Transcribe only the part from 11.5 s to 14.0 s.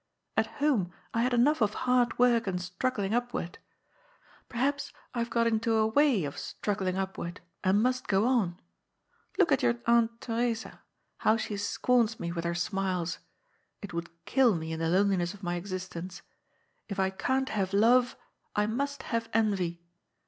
scorns me with her smiles. It